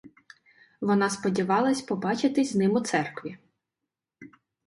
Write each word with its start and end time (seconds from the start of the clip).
Вона 0.81 1.09
сподівалась 1.09 1.81
побачиться 1.81 2.43
з 2.43 2.55
ним 2.55 2.71
у 2.73 2.79
церкві. 2.79 3.37